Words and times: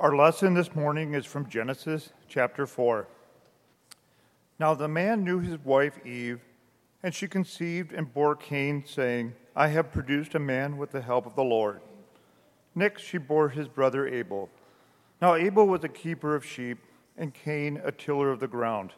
Our 0.00 0.16
lesson 0.16 0.54
this 0.54 0.74
morning 0.74 1.14
is 1.14 1.24
from 1.24 1.48
Genesis 1.48 2.12
chapter 2.26 2.66
4. 2.66 3.06
Now 4.58 4.74
the 4.74 4.88
man 4.88 5.22
knew 5.22 5.38
his 5.38 5.56
wife 5.64 6.04
Eve, 6.04 6.40
and 7.04 7.14
she 7.14 7.28
conceived 7.28 7.92
and 7.92 8.12
bore 8.12 8.34
Cain, 8.34 8.82
saying, 8.84 9.34
I 9.54 9.68
have 9.68 9.92
produced 9.92 10.34
a 10.34 10.40
man 10.40 10.78
with 10.78 10.90
the 10.90 11.00
help 11.00 11.26
of 11.26 11.36
the 11.36 11.44
Lord. 11.44 11.80
Next 12.74 13.02
she 13.02 13.18
bore 13.18 13.50
his 13.50 13.68
brother 13.68 14.04
Abel. 14.08 14.50
Now 15.22 15.36
Abel 15.36 15.68
was 15.68 15.84
a 15.84 15.88
keeper 15.88 16.34
of 16.34 16.44
sheep, 16.44 16.78
and 17.16 17.32
Cain 17.32 17.80
a 17.84 17.92
tiller 17.92 18.32
of 18.32 18.40
the 18.40 18.48
ground. 18.48 18.94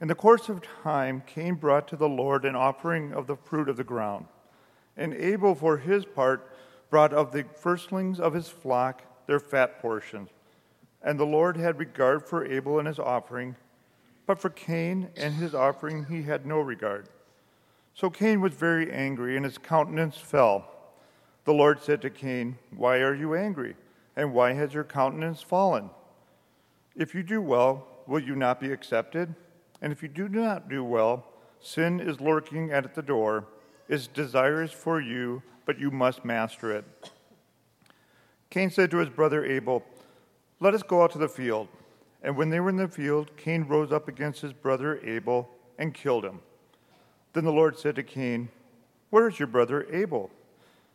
In 0.00 0.06
the 0.06 0.14
course 0.14 0.48
of 0.48 0.62
time, 0.84 1.24
Cain 1.26 1.56
brought 1.56 1.88
to 1.88 1.96
the 1.96 2.08
Lord 2.08 2.44
an 2.44 2.54
offering 2.54 3.12
of 3.12 3.26
the 3.26 3.36
fruit 3.36 3.68
of 3.68 3.76
the 3.76 3.82
ground. 3.82 4.26
And 4.96 5.14
Abel, 5.14 5.56
for 5.56 5.78
his 5.78 6.04
part, 6.04 6.56
brought 6.90 7.12
of 7.12 7.32
the 7.32 7.44
firstlings 7.56 8.20
of 8.20 8.34
his 8.34 8.48
flock 8.48 9.02
their 9.26 9.40
fat 9.40 9.80
portions. 9.80 10.28
And 11.02 11.18
the 11.18 11.26
Lord 11.26 11.56
had 11.56 11.78
regard 11.78 12.26
for 12.26 12.44
Abel 12.44 12.78
and 12.78 12.86
his 12.86 12.98
offering, 12.98 13.56
but 14.26 14.38
for 14.38 14.50
Cain 14.50 15.08
and 15.16 15.34
his 15.34 15.54
offering 15.54 16.06
he 16.06 16.22
had 16.22 16.46
no 16.46 16.60
regard. 16.60 17.08
So 17.94 18.08
Cain 18.08 18.40
was 18.40 18.54
very 18.54 18.90
angry, 18.90 19.36
and 19.36 19.44
his 19.44 19.58
countenance 19.58 20.16
fell. 20.16 20.68
The 21.44 21.52
Lord 21.52 21.82
said 21.82 22.00
to 22.02 22.10
Cain, 22.10 22.56
Why 22.74 22.98
are 22.98 23.14
you 23.14 23.34
angry? 23.34 23.76
And 24.16 24.32
why 24.32 24.52
has 24.52 24.74
your 24.74 24.84
countenance 24.84 25.42
fallen? 25.42 25.90
If 26.94 27.14
you 27.14 27.22
do 27.22 27.40
well, 27.40 27.86
will 28.06 28.20
you 28.20 28.36
not 28.36 28.60
be 28.60 28.72
accepted? 28.72 29.34
And 29.80 29.92
if 29.92 30.02
you 30.02 30.08
do 30.08 30.28
not 30.28 30.68
do 30.68 30.84
well, 30.84 31.26
sin 31.60 32.00
is 32.00 32.20
lurking 32.20 32.70
at 32.70 32.94
the 32.94 33.02
door, 33.02 33.46
is 33.88 34.06
desirous 34.06 34.72
for 34.72 35.00
you, 35.00 35.42
but 35.66 35.78
you 35.78 35.90
must 35.90 36.24
master 36.24 36.70
it. 36.72 37.11
Cain 38.52 38.68
said 38.68 38.90
to 38.90 38.98
his 38.98 39.08
brother 39.08 39.46
Abel, 39.46 39.82
Let 40.60 40.74
us 40.74 40.82
go 40.82 41.02
out 41.02 41.12
to 41.12 41.18
the 41.18 41.26
field. 41.26 41.68
And 42.22 42.36
when 42.36 42.50
they 42.50 42.60
were 42.60 42.68
in 42.68 42.76
the 42.76 42.86
field, 42.86 43.34
Cain 43.38 43.62
rose 43.62 43.90
up 43.90 44.08
against 44.08 44.42
his 44.42 44.52
brother 44.52 45.00
Abel 45.02 45.48
and 45.78 45.94
killed 45.94 46.22
him. 46.22 46.40
Then 47.32 47.46
the 47.46 47.50
Lord 47.50 47.78
said 47.78 47.96
to 47.96 48.02
Cain, 48.02 48.50
Where 49.08 49.26
is 49.26 49.38
your 49.38 49.46
brother 49.46 49.86
Abel? 49.90 50.28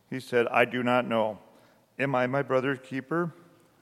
He 0.08 0.20
said, 0.20 0.46
I 0.46 0.66
do 0.66 0.84
not 0.84 1.08
know. 1.08 1.40
Am 1.98 2.14
I 2.14 2.28
my 2.28 2.42
brother's 2.42 2.78
keeper? 2.78 3.34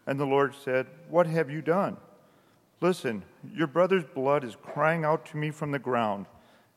And 0.06 0.18
the 0.18 0.24
Lord 0.24 0.54
said, 0.54 0.86
What 1.10 1.26
have 1.26 1.50
you 1.50 1.60
done? 1.60 1.98
Listen, 2.80 3.24
your 3.54 3.66
brother's 3.66 4.04
blood 4.04 4.42
is 4.42 4.56
crying 4.56 5.04
out 5.04 5.26
to 5.26 5.36
me 5.36 5.50
from 5.50 5.70
the 5.70 5.78
ground, 5.78 6.24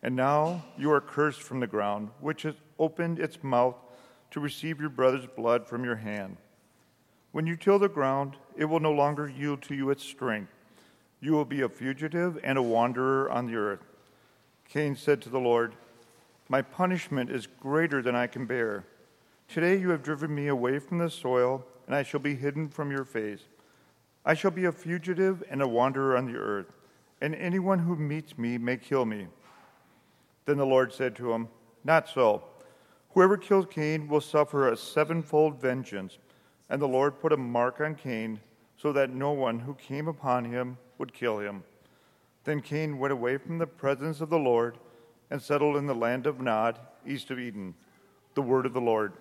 and 0.03 0.17
now 0.17 0.65
you 0.77 0.91
are 0.91 0.99
cursed 0.99 1.43
from 1.43 1.61
the 1.61 1.67
ground, 1.67 2.09
which 2.19 2.41
has 2.41 2.55
opened 2.77 3.19
its 3.19 3.41
mouth 3.41 3.77
to 4.31 4.41
receive 4.41 4.81
your 4.81 4.89
brother's 4.89 5.27
blood 5.27 5.65
from 5.65 5.85
your 5.85 5.95
hand. 5.95 6.35
When 7.31 7.45
you 7.45 7.55
till 7.55 7.79
the 7.79 7.89
ground, 7.89 8.37
it 8.57 8.65
will 8.65 8.79
no 8.79 8.91
longer 8.91 9.27
yield 9.27 9.61
to 9.63 9.75
you 9.75 9.89
its 9.91 10.03
strength. 10.03 10.51
You 11.21 11.33
will 11.33 11.45
be 11.45 11.61
a 11.61 11.69
fugitive 11.69 12.39
and 12.43 12.57
a 12.57 12.61
wanderer 12.61 13.29
on 13.29 13.45
the 13.45 13.55
earth. 13.55 13.83
Cain 14.67 14.95
said 14.95 15.21
to 15.21 15.29
the 15.29 15.39
Lord, 15.39 15.73
My 16.47 16.61
punishment 16.61 17.29
is 17.29 17.47
greater 17.47 18.01
than 18.01 18.15
I 18.15 18.27
can 18.27 18.45
bear. 18.45 18.85
Today 19.47 19.77
you 19.77 19.89
have 19.89 20.03
driven 20.03 20.33
me 20.33 20.47
away 20.47 20.79
from 20.79 20.97
the 20.97 21.09
soil, 21.09 21.65
and 21.87 21.95
I 21.95 22.03
shall 22.03 22.19
be 22.19 22.35
hidden 22.35 22.69
from 22.69 22.91
your 22.91 23.05
face. 23.05 23.41
I 24.25 24.33
shall 24.33 24.51
be 24.51 24.65
a 24.65 24.71
fugitive 24.71 25.43
and 25.49 25.61
a 25.61 25.67
wanderer 25.67 26.17
on 26.17 26.31
the 26.31 26.37
earth, 26.37 26.71
and 27.21 27.35
anyone 27.35 27.79
who 27.79 27.95
meets 27.95 28.37
me 28.37 28.57
may 28.57 28.77
kill 28.77 29.05
me. 29.05 29.27
Then 30.45 30.57
the 30.57 30.65
Lord 30.65 30.93
said 30.93 31.15
to 31.17 31.33
him, 31.33 31.47
Not 31.83 32.09
so. 32.09 32.43
Whoever 33.13 33.37
kills 33.37 33.65
Cain 33.69 34.07
will 34.07 34.21
suffer 34.21 34.67
a 34.67 34.77
sevenfold 34.77 35.59
vengeance. 35.59 36.17
And 36.69 36.81
the 36.81 36.87
Lord 36.87 37.19
put 37.19 37.33
a 37.33 37.37
mark 37.37 37.81
on 37.81 37.95
Cain 37.95 38.39
so 38.77 38.93
that 38.93 39.09
no 39.09 39.31
one 39.31 39.59
who 39.59 39.73
came 39.73 40.07
upon 40.07 40.45
him 40.45 40.77
would 40.97 41.13
kill 41.13 41.39
him. 41.39 41.63
Then 42.43 42.61
Cain 42.61 42.97
went 42.97 43.11
away 43.11 43.37
from 43.37 43.57
the 43.57 43.67
presence 43.67 44.21
of 44.21 44.29
the 44.29 44.39
Lord 44.39 44.77
and 45.29 45.41
settled 45.41 45.75
in 45.75 45.85
the 45.85 45.95
land 45.95 46.25
of 46.25 46.39
Nod, 46.39 46.79
east 47.05 47.31
of 47.31 47.39
Eden. 47.39 47.75
The 48.35 48.41
word 48.41 48.65
of 48.65 48.73
the 48.73 48.81
Lord. 48.81 49.13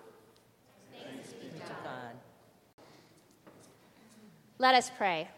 Let 4.57 4.75
us 4.75 4.91
pray. 4.97 5.29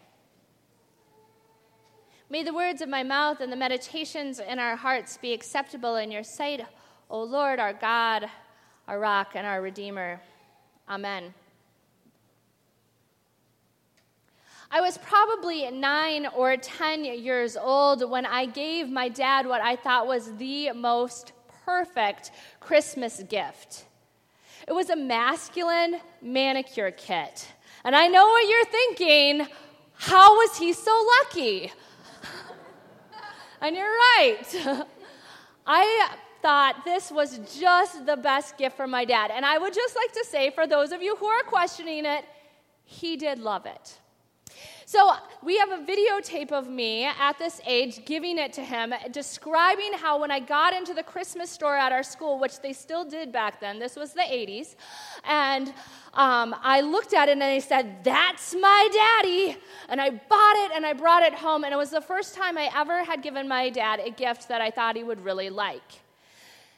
May 2.28 2.42
the 2.42 2.54
words 2.54 2.80
of 2.80 2.88
my 2.88 3.02
mouth 3.02 3.40
and 3.40 3.52
the 3.52 3.56
meditations 3.56 4.40
in 4.40 4.58
our 4.58 4.74
hearts 4.74 5.16
be 5.16 5.32
acceptable 5.32 5.96
in 5.96 6.10
your 6.10 6.24
sight, 6.24 6.64
O 7.10 7.22
Lord, 7.22 7.60
our 7.60 7.72
God, 7.72 8.28
our 8.88 8.98
rock, 8.98 9.32
and 9.34 9.46
our 9.46 9.60
Redeemer. 9.60 10.20
Amen. 10.88 11.34
I 14.74 14.80
was 14.80 14.96
probably 14.96 15.70
nine 15.70 16.26
or 16.34 16.56
10 16.56 17.04
years 17.04 17.58
old 17.58 18.08
when 18.08 18.24
I 18.24 18.46
gave 18.46 18.88
my 18.88 19.10
dad 19.10 19.46
what 19.46 19.60
I 19.60 19.76
thought 19.76 20.06
was 20.06 20.34
the 20.38 20.72
most 20.72 21.32
perfect 21.66 22.30
Christmas 22.58 23.22
gift. 23.28 23.84
It 24.66 24.72
was 24.72 24.88
a 24.88 24.96
masculine 24.96 26.00
manicure 26.22 26.90
kit. 26.90 27.52
And 27.84 27.94
I 27.94 28.08
know 28.08 28.24
what 28.24 28.48
you're 28.48 28.64
thinking 28.64 29.46
how 29.94 30.34
was 30.36 30.56
he 30.56 30.72
so 30.72 31.06
lucky? 31.20 31.70
and 33.60 33.76
you're 33.76 33.84
right. 33.84 34.42
I 35.66 36.08
thought 36.40 36.82
this 36.86 37.12
was 37.12 37.38
just 37.60 38.06
the 38.06 38.16
best 38.16 38.56
gift 38.56 38.78
for 38.78 38.86
my 38.86 39.04
dad. 39.04 39.30
And 39.32 39.44
I 39.44 39.58
would 39.58 39.74
just 39.74 39.94
like 39.94 40.12
to 40.12 40.24
say, 40.24 40.48
for 40.48 40.66
those 40.66 40.92
of 40.92 41.02
you 41.02 41.14
who 41.16 41.26
are 41.26 41.42
questioning 41.42 42.06
it, 42.06 42.24
he 42.84 43.18
did 43.18 43.38
love 43.38 43.66
it. 43.66 43.98
So 44.92 45.10
we 45.42 45.56
have 45.56 45.70
a 45.70 45.78
videotape 45.78 46.52
of 46.52 46.68
me 46.68 47.04
at 47.06 47.38
this 47.38 47.62
age 47.66 48.04
giving 48.04 48.36
it 48.36 48.52
to 48.52 48.60
him, 48.60 48.92
describing 49.10 49.94
how 49.94 50.20
when 50.20 50.30
I 50.30 50.38
got 50.38 50.74
into 50.74 50.92
the 50.92 51.02
Christmas 51.02 51.48
store 51.48 51.74
at 51.78 51.92
our 51.92 52.02
school, 52.02 52.38
which 52.38 52.60
they 52.60 52.74
still 52.74 53.02
did 53.02 53.32
back 53.32 53.58
then, 53.58 53.78
this 53.78 53.96
was 53.96 54.12
the 54.12 54.20
80s, 54.20 54.74
and 55.24 55.68
um, 56.12 56.54
I 56.62 56.82
looked 56.82 57.14
at 57.14 57.30
it 57.30 57.32
and 57.32 57.42
I 57.42 57.60
said, 57.60 58.04
That's 58.04 58.54
my 58.54 58.88
daddy. 58.92 59.56
And 59.88 59.98
I 59.98 60.10
bought 60.10 60.56
it 60.56 60.72
and 60.76 60.84
I 60.84 60.92
brought 60.92 61.22
it 61.22 61.32
home, 61.32 61.64
and 61.64 61.72
it 61.72 61.78
was 61.78 61.88
the 61.88 62.02
first 62.02 62.34
time 62.34 62.58
I 62.58 62.70
ever 62.76 63.02
had 63.02 63.22
given 63.22 63.48
my 63.48 63.70
dad 63.70 63.98
a 63.98 64.10
gift 64.10 64.48
that 64.48 64.60
I 64.60 64.70
thought 64.70 64.96
he 64.96 65.04
would 65.04 65.24
really 65.24 65.48
like. 65.48 66.01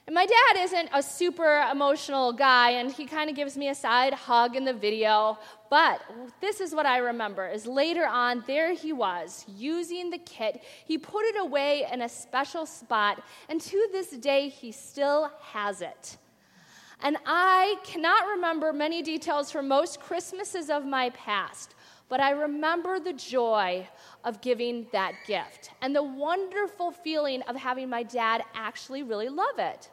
And 0.07 0.15
my 0.15 0.27
dad 0.27 0.63
isn't 0.63 0.91
a 0.93 1.03
super 1.03 1.67
emotional 1.73 2.31
guy, 2.31 2.73
and 2.73 2.93
he 2.93 3.07
kind 3.07 3.31
of 3.31 3.37
gives 3.37 3.57
me 3.57 3.71
a 3.71 3.75
side 3.75 4.13
hug 4.13 4.55
in 4.55 4.65
the 4.65 4.75
video. 4.75 5.39
But 5.71 6.03
this 6.43 6.61
is 6.61 6.75
what 6.75 6.85
I 6.85 6.99
remember 6.99 7.49
is 7.49 7.67
later 7.67 8.07
on, 8.07 8.45
there 8.47 8.75
he 8.75 8.93
was 8.93 9.47
using 9.49 10.11
the 10.11 10.19
kit. 10.19 10.63
He 10.85 10.99
put 10.99 11.25
it 11.25 11.41
away 11.41 11.87
in 11.91 12.03
a 12.03 12.09
special 12.09 12.67
spot, 12.67 13.23
and 13.49 13.59
to 13.63 13.89
this 13.93 14.11
day, 14.11 14.51
he 14.51 14.73
still 14.73 15.33
has 15.41 15.81
it. 15.81 16.19
And 17.01 17.17
I 17.25 17.77
cannot 17.83 18.27
remember 18.27 18.75
many 18.75 19.03
details 19.03 19.51
from 19.51 19.69
most 19.69 20.01
Christmases 20.01 20.69
of 20.69 20.85
my 20.85 21.11
past, 21.11 21.75
but 22.11 22.21
I 22.21 22.31
remember 22.31 23.01
the 23.01 23.15
joy 23.15 23.89
of 24.23 24.43
giving 24.43 24.87
that 24.93 25.15
gift 25.27 25.71
and 25.81 25.97
the 25.97 26.03
wonderful 26.03 26.91
feeling 26.93 27.41
of 27.43 27.57
having 27.57 27.89
my 27.89 28.03
dad 28.03 28.45
actually 28.55 29.03
really 29.03 29.29
love 29.29 29.59
it. 29.59 29.91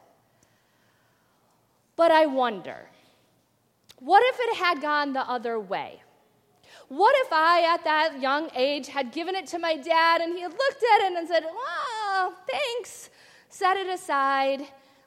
But 2.01 2.09
I 2.09 2.25
wonder 2.25 2.89
what 3.99 4.23
if 4.33 4.39
it 4.39 4.55
had 4.55 4.81
gone 4.81 5.13
the 5.13 5.21
other 5.29 5.59
way? 5.59 6.01
What 6.87 7.15
if 7.17 7.31
I, 7.31 7.61
at 7.75 7.83
that 7.83 8.19
young 8.19 8.49
age, 8.55 8.87
had 8.87 9.11
given 9.11 9.35
it 9.35 9.45
to 9.53 9.59
my 9.59 9.75
dad 9.75 10.19
and 10.19 10.33
he 10.33 10.41
had 10.41 10.51
looked 10.51 10.83
at 10.95 11.01
it 11.05 11.15
and 11.15 11.27
said, 11.27 11.43
Oh, 11.47 12.33
thanks, 12.49 13.11
set 13.49 13.77
it 13.77 13.85
aside, 13.85 14.63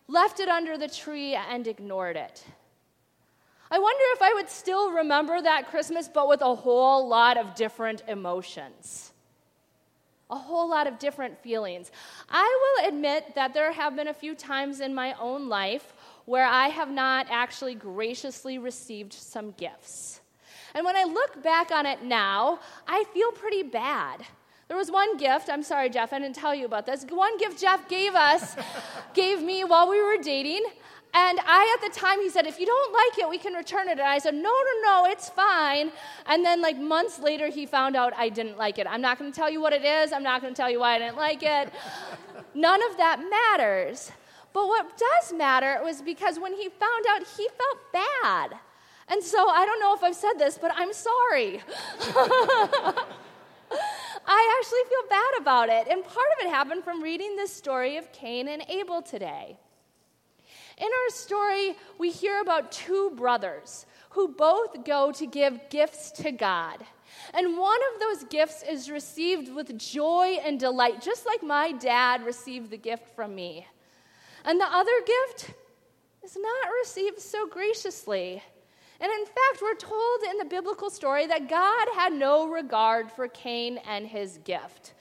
left 0.06 0.38
it 0.38 0.48
under 0.48 0.78
the 0.78 0.86
tree, 0.86 1.34
and 1.34 1.66
ignored 1.66 2.16
it? 2.16 2.44
I 3.72 3.80
wonder 3.80 4.04
if 4.12 4.22
I 4.22 4.32
would 4.34 4.48
still 4.48 4.92
remember 4.92 5.42
that 5.42 5.70
Christmas, 5.70 6.06
but 6.06 6.28
with 6.28 6.42
a 6.42 6.54
whole 6.54 7.08
lot 7.08 7.36
of 7.36 7.56
different 7.56 8.04
emotions. 8.06 9.12
A 10.30 10.36
whole 10.36 10.70
lot 10.70 10.86
of 10.86 11.00
different 11.00 11.42
feelings. 11.42 11.90
I 12.30 12.76
will 12.78 12.88
admit 12.88 13.34
that 13.34 13.52
there 13.52 13.72
have 13.72 13.96
been 13.96 14.06
a 14.06 14.14
few 14.14 14.36
times 14.36 14.78
in 14.78 14.94
my 14.94 15.14
own 15.14 15.48
life 15.48 15.92
where 16.26 16.46
I 16.46 16.68
have 16.68 16.90
not 16.90 17.26
actually 17.30 17.74
graciously 17.74 18.58
received 18.58 19.12
some 19.12 19.52
gifts. 19.52 20.20
And 20.74 20.84
when 20.84 20.96
I 20.96 21.04
look 21.04 21.42
back 21.42 21.70
on 21.70 21.86
it 21.86 22.02
now, 22.02 22.58
I 22.88 23.04
feel 23.12 23.30
pretty 23.32 23.62
bad. 23.62 24.24
There 24.66 24.76
was 24.76 24.90
one 24.90 25.16
gift, 25.18 25.50
I'm 25.50 25.62
sorry, 25.62 25.90
Jeff, 25.90 26.12
I 26.12 26.18
didn't 26.18 26.34
tell 26.36 26.54
you 26.54 26.64
about 26.64 26.86
this. 26.86 27.04
One 27.10 27.36
gift 27.38 27.60
Jeff 27.60 27.88
gave 27.88 28.14
us, 28.14 28.56
gave 29.14 29.42
me 29.42 29.62
while 29.62 29.88
we 29.88 30.02
were 30.02 30.16
dating. 30.16 30.64
And 31.16 31.38
I, 31.46 31.76
at 31.78 31.92
the 31.92 31.96
time, 31.96 32.20
he 32.20 32.28
said, 32.28 32.44
if 32.44 32.58
you 32.58 32.66
don't 32.66 32.92
like 32.92 33.18
it, 33.20 33.30
we 33.30 33.38
can 33.38 33.52
return 33.52 33.88
it. 33.88 33.92
And 33.92 34.00
I 34.00 34.18
said, 34.18 34.34
no, 34.34 34.42
no, 34.42 34.80
no, 34.82 35.06
it's 35.06 35.28
fine. 35.28 35.92
And 36.26 36.44
then, 36.44 36.60
like, 36.60 36.76
months 36.76 37.20
later, 37.20 37.48
he 37.48 37.66
found 37.66 37.94
out 37.94 38.12
I 38.16 38.28
didn't 38.30 38.58
like 38.58 38.80
it. 38.80 38.88
I'm 38.88 39.00
not 39.00 39.20
going 39.20 39.30
to 39.30 39.36
tell 39.36 39.48
you 39.48 39.60
what 39.60 39.72
it 39.72 39.84
is. 39.84 40.12
I'm 40.12 40.24
not 40.24 40.40
going 40.40 40.52
to 40.52 40.56
tell 40.56 40.68
you 40.68 40.80
why 40.80 40.96
I 40.96 40.98
didn't 40.98 41.16
like 41.16 41.44
it. 41.44 41.72
None 42.54 42.82
of 42.90 42.96
that 42.96 43.20
matters. 43.30 44.10
But 44.54 44.68
what 44.68 44.96
does 44.96 45.32
matter 45.34 45.80
was 45.82 46.00
because 46.00 46.38
when 46.38 46.54
he 46.54 46.68
found 46.68 47.04
out, 47.10 47.26
he 47.36 47.48
felt 47.48 47.92
bad. 47.92 48.54
And 49.08 49.22
so 49.22 49.48
I 49.48 49.66
don't 49.66 49.80
know 49.80 49.94
if 49.94 50.02
I've 50.02 50.14
said 50.14 50.34
this, 50.38 50.56
but 50.56 50.70
I'm 50.74 50.92
sorry. 50.92 51.60
I 54.26 54.58
actually 54.58 54.84
feel 54.88 55.08
bad 55.10 55.40
about 55.40 55.68
it. 55.68 55.88
And 55.88 56.04
part 56.04 56.28
of 56.38 56.46
it 56.46 56.50
happened 56.50 56.84
from 56.84 57.02
reading 57.02 57.34
this 57.36 57.52
story 57.52 57.96
of 57.96 58.10
Cain 58.12 58.48
and 58.48 58.64
Abel 58.68 59.02
today. 59.02 59.58
In 60.78 60.86
our 60.86 61.10
story, 61.10 61.74
we 61.98 62.10
hear 62.10 62.40
about 62.40 62.70
two 62.70 63.10
brothers 63.16 63.86
who 64.10 64.28
both 64.28 64.84
go 64.84 65.10
to 65.12 65.26
give 65.26 65.68
gifts 65.68 66.12
to 66.12 66.30
God. 66.30 66.78
And 67.32 67.58
one 67.58 67.80
of 67.92 68.00
those 68.00 68.24
gifts 68.30 68.62
is 68.62 68.88
received 68.88 69.52
with 69.52 69.76
joy 69.78 70.38
and 70.44 70.60
delight, 70.60 71.02
just 71.02 71.26
like 71.26 71.42
my 71.42 71.72
dad 71.72 72.24
received 72.24 72.70
the 72.70 72.76
gift 72.76 73.08
from 73.16 73.34
me. 73.34 73.66
And 74.44 74.60
the 74.60 74.66
other 74.66 74.92
gift 75.06 75.54
is 76.22 76.36
not 76.36 76.70
received 76.80 77.20
so 77.20 77.46
graciously. 77.46 78.42
And 79.00 79.12
in 79.12 79.26
fact, 79.26 79.60
we're 79.62 79.74
told 79.74 80.22
in 80.30 80.38
the 80.38 80.44
biblical 80.44 80.90
story 80.90 81.26
that 81.26 81.48
God 81.48 81.88
had 81.94 82.12
no 82.12 82.48
regard 82.48 83.10
for 83.10 83.28
Cain 83.28 83.78
and 83.88 84.06
his 84.06 84.38
gift. 84.44 84.94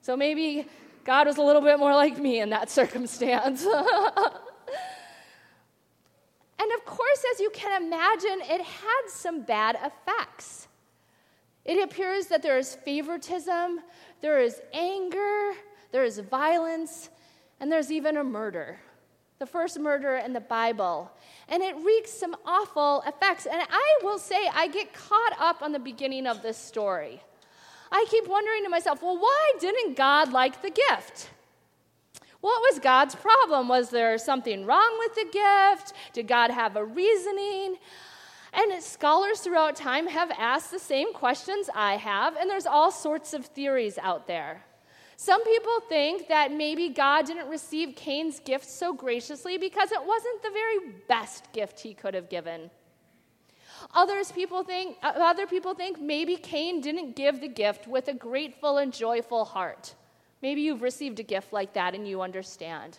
So 0.00 0.16
maybe 0.16 0.66
God 1.04 1.26
was 1.26 1.38
a 1.38 1.42
little 1.42 1.62
bit 1.62 1.78
more 1.78 1.94
like 1.94 2.18
me 2.18 2.40
in 2.40 2.50
that 2.50 2.70
circumstance. 2.78 3.64
and 3.66 3.76
of 6.74 6.84
course, 6.84 7.24
as 7.32 7.40
you 7.40 7.50
can 7.50 7.82
imagine, 7.82 8.40
it 8.42 8.60
had 8.60 9.02
some 9.08 9.42
bad 9.42 9.76
effects. 9.76 10.68
It 11.64 11.82
appears 11.82 12.26
that 12.26 12.42
there 12.42 12.58
is 12.58 12.74
favoritism, 12.74 13.80
there 14.20 14.40
is 14.40 14.60
anger, 14.72 15.52
there 15.92 16.04
is 16.04 16.18
violence, 16.18 17.08
and 17.62 17.72
there's 17.72 17.90
even 17.90 18.18
a 18.18 18.24
murder 18.24 18.78
the 19.42 19.46
first 19.46 19.80
murder 19.80 20.14
in 20.14 20.32
the 20.32 20.40
Bible. 20.40 21.10
And 21.48 21.64
it 21.64 21.74
wreaks 21.84 22.12
some 22.12 22.36
awful 22.46 23.02
effects. 23.08 23.44
And 23.44 23.60
I 23.60 23.98
will 24.04 24.20
say, 24.20 24.48
I 24.54 24.68
get 24.68 24.94
caught 24.94 25.32
up 25.36 25.62
on 25.62 25.72
the 25.72 25.80
beginning 25.80 26.28
of 26.28 26.42
this 26.42 26.56
story. 26.56 27.20
I 27.90 28.06
keep 28.08 28.28
wondering 28.28 28.62
to 28.62 28.68
myself, 28.68 29.02
well, 29.02 29.18
why 29.18 29.52
didn't 29.58 29.96
God 29.96 30.32
like 30.32 30.62
the 30.62 30.70
gift? 30.70 31.30
What 32.40 32.60
was 32.70 32.78
God's 32.78 33.16
problem? 33.16 33.66
Was 33.66 33.90
there 33.90 34.16
something 34.16 34.64
wrong 34.64 34.96
with 35.00 35.16
the 35.16 35.26
gift? 35.32 35.92
Did 36.12 36.28
God 36.28 36.52
have 36.52 36.76
a 36.76 36.84
reasoning? 36.84 37.78
And 38.52 38.80
scholars 38.80 39.40
throughout 39.40 39.74
time 39.74 40.06
have 40.06 40.30
asked 40.38 40.70
the 40.70 40.78
same 40.78 41.12
questions 41.12 41.68
I 41.74 41.96
have, 41.96 42.36
and 42.36 42.48
there's 42.48 42.66
all 42.66 42.92
sorts 42.92 43.34
of 43.34 43.46
theories 43.46 43.98
out 43.98 44.28
there. 44.28 44.62
Some 45.24 45.44
people 45.44 45.78
think 45.88 46.26
that 46.26 46.50
maybe 46.50 46.88
God 46.88 47.26
didn't 47.26 47.48
receive 47.48 47.94
Cain's 47.94 48.40
gift 48.40 48.68
so 48.68 48.92
graciously 48.92 49.56
because 49.56 49.92
it 49.92 50.04
wasn't 50.04 50.42
the 50.42 50.50
very 50.50 50.94
best 51.06 51.52
gift 51.52 51.78
he 51.78 51.94
could 51.94 52.14
have 52.14 52.28
given. 52.28 52.72
Others 53.94 54.32
people 54.32 54.64
think, 54.64 54.96
uh, 55.00 55.12
other 55.16 55.46
people 55.46 55.74
think 55.74 56.00
maybe 56.00 56.34
Cain 56.36 56.80
didn't 56.80 57.14
give 57.14 57.40
the 57.40 57.46
gift 57.46 57.86
with 57.86 58.08
a 58.08 58.14
grateful 58.14 58.78
and 58.78 58.92
joyful 58.92 59.44
heart. 59.44 59.94
Maybe 60.42 60.62
you've 60.62 60.82
received 60.82 61.20
a 61.20 61.22
gift 61.22 61.52
like 61.52 61.72
that 61.74 61.94
and 61.94 62.08
you 62.08 62.20
understand. 62.20 62.98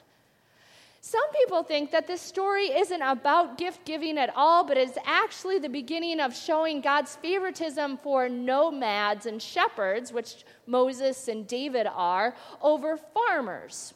Some 1.05 1.29
people 1.33 1.63
think 1.63 1.91
that 1.91 2.07
this 2.07 2.21
story 2.21 2.67
isn't 2.67 3.01
about 3.01 3.57
gift 3.57 3.83
giving 3.83 4.17
at 4.17 4.31
all, 4.37 4.63
but 4.63 4.77
is 4.77 4.97
actually 5.05 5.59
the 5.59 5.67
beginning 5.67 6.21
of 6.21 6.33
showing 6.33 6.79
God's 6.79 7.17
favoritism 7.17 7.97
for 7.97 8.29
nomads 8.29 9.25
and 9.25 9.41
shepherds, 9.41 10.13
which 10.13 10.45
Moses 10.65 11.27
and 11.27 11.45
David 11.45 11.87
are, 11.93 12.33
over 12.61 12.95
farmers. 12.95 13.93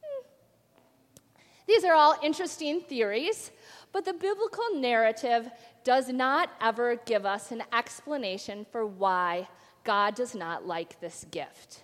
Hmm. 0.00 0.26
These 1.66 1.82
are 1.82 1.94
all 1.94 2.16
interesting 2.22 2.82
theories, 2.82 3.50
but 3.90 4.04
the 4.04 4.12
biblical 4.12 4.76
narrative 4.76 5.50
does 5.82 6.08
not 6.08 6.50
ever 6.60 6.94
give 7.04 7.26
us 7.26 7.50
an 7.50 7.64
explanation 7.72 8.64
for 8.70 8.86
why 8.86 9.48
God 9.82 10.14
does 10.14 10.36
not 10.36 10.64
like 10.64 11.00
this 11.00 11.26
gift. 11.32 11.82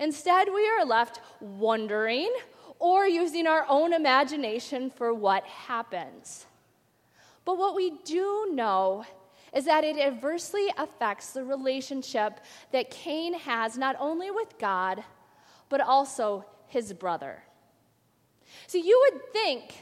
Instead, 0.00 0.48
we 0.52 0.68
are 0.68 0.84
left 0.84 1.20
wondering 1.40 2.34
or 2.82 3.06
using 3.06 3.46
our 3.46 3.64
own 3.68 3.92
imagination 3.92 4.90
for 4.90 5.14
what 5.14 5.44
happens. 5.44 6.46
But 7.44 7.56
what 7.56 7.76
we 7.76 7.90
do 8.04 8.48
know 8.52 9.06
is 9.54 9.66
that 9.66 9.84
it 9.84 9.96
adversely 9.96 10.66
affects 10.76 11.30
the 11.30 11.44
relationship 11.44 12.40
that 12.72 12.90
Cain 12.90 13.34
has 13.34 13.78
not 13.78 13.94
only 14.00 14.32
with 14.32 14.58
God, 14.58 15.04
but 15.68 15.80
also 15.80 16.44
his 16.66 16.92
brother. 16.92 17.44
So 18.66 18.78
you 18.78 19.00
would 19.12 19.32
think 19.32 19.74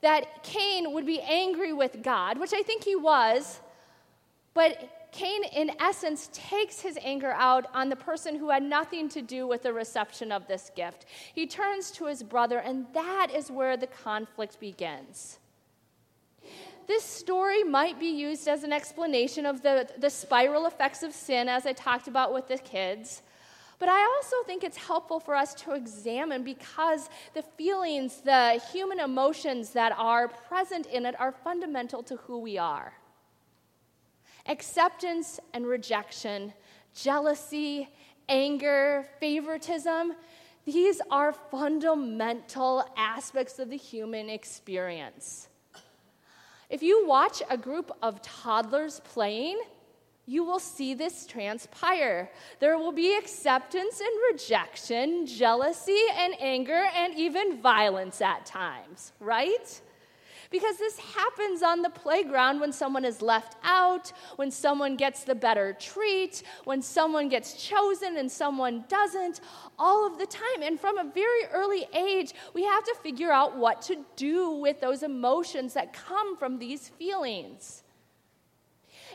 that 0.00 0.42
Cain 0.42 0.94
would 0.94 1.04
be 1.04 1.20
angry 1.20 1.74
with 1.74 2.02
God, 2.02 2.40
which 2.40 2.54
I 2.54 2.62
think 2.62 2.84
he 2.84 2.96
was, 2.96 3.60
but 4.54 5.05
Cain, 5.16 5.44
in 5.44 5.70
essence, 5.80 6.28
takes 6.34 6.80
his 6.80 6.98
anger 7.02 7.32
out 7.32 7.64
on 7.72 7.88
the 7.88 7.96
person 7.96 8.36
who 8.36 8.50
had 8.50 8.62
nothing 8.62 9.08
to 9.08 9.22
do 9.22 9.46
with 9.46 9.62
the 9.62 9.72
reception 9.72 10.30
of 10.30 10.46
this 10.46 10.70
gift. 10.76 11.06
He 11.34 11.46
turns 11.46 11.90
to 11.92 12.04
his 12.04 12.22
brother, 12.22 12.58
and 12.58 12.84
that 12.92 13.28
is 13.34 13.50
where 13.50 13.78
the 13.78 13.86
conflict 13.86 14.60
begins. 14.60 15.38
This 16.86 17.02
story 17.02 17.64
might 17.64 17.98
be 17.98 18.08
used 18.08 18.46
as 18.46 18.62
an 18.62 18.74
explanation 18.74 19.46
of 19.46 19.62
the, 19.62 19.88
the 19.96 20.10
spiral 20.10 20.66
effects 20.66 21.02
of 21.02 21.14
sin, 21.14 21.48
as 21.48 21.64
I 21.64 21.72
talked 21.72 22.08
about 22.08 22.34
with 22.34 22.48
the 22.48 22.58
kids. 22.58 23.22
But 23.78 23.88
I 23.88 24.02
also 24.02 24.36
think 24.44 24.64
it's 24.64 24.76
helpful 24.76 25.18
for 25.18 25.34
us 25.34 25.54
to 25.54 25.72
examine 25.72 26.44
because 26.44 27.08
the 27.32 27.42
feelings, 27.42 28.20
the 28.20 28.60
human 28.70 29.00
emotions 29.00 29.70
that 29.70 29.92
are 29.96 30.28
present 30.28 30.84
in 30.84 31.06
it 31.06 31.18
are 31.18 31.32
fundamental 31.32 32.02
to 32.02 32.16
who 32.16 32.38
we 32.38 32.58
are 32.58 32.92
acceptance 34.48 35.40
and 35.52 35.66
rejection, 35.66 36.52
jealousy, 36.94 37.88
anger, 38.28 39.06
favoritism. 39.20 40.14
These 40.64 41.00
are 41.10 41.32
fundamental 41.32 42.84
aspects 42.96 43.58
of 43.58 43.70
the 43.70 43.76
human 43.76 44.28
experience. 44.28 45.48
If 46.68 46.82
you 46.82 47.06
watch 47.06 47.42
a 47.48 47.56
group 47.56 47.92
of 48.02 48.20
toddlers 48.22 49.00
playing, 49.04 49.60
you 50.26 50.42
will 50.42 50.58
see 50.58 50.94
this 50.94 51.24
transpire. 51.24 52.28
There 52.58 52.76
will 52.78 52.90
be 52.90 53.16
acceptance 53.16 54.00
and 54.00 54.10
rejection, 54.32 55.24
jealousy 55.26 56.02
and 56.16 56.34
anger, 56.40 56.88
and 56.96 57.14
even 57.14 57.60
violence 57.60 58.20
at 58.20 58.44
times, 58.44 59.12
right? 59.20 59.80
Because 60.50 60.76
this 60.76 60.98
happens 60.98 61.62
on 61.62 61.82
the 61.82 61.90
playground 61.90 62.60
when 62.60 62.72
someone 62.72 63.04
is 63.04 63.20
left 63.20 63.56
out, 63.64 64.12
when 64.36 64.50
someone 64.50 64.96
gets 64.96 65.24
the 65.24 65.34
better 65.34 65.72
treat, 65.72 66.42
when 66.64 66.82
someone 66.82 67.28
gets 67.28 67.54
chosen 67.54 68.16
and 68.16 68.30
someone 68.30 68.84
doesn't, 68.88 69.40
all 69.78 70.06
of 70.06 70.18
the 70.18 70.26
time. 70.26 70.62
And 70.62 70.78
from 70.78 70.98
a 70.98 71.04
very 71.04 71.44
early 71.52 71.86
age, 71.94 72.32
we 72.54 72.64
have 72.64 72.84
to 72.84 72.94
figure 73.02 73.32
out 73.32 73.56
what 73.56 73.82
to 73.82 74.04
do 74.14 74.50
with 74.50 74.80
those 74.80 75.02
emotions 75.02 75.74
that 75.74 75.92
come 75.92 76.36
from 76.36 76.58
these 76.58 76.88
feelings. 76.88 77.82